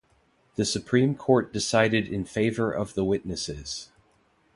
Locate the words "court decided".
1.13-2.07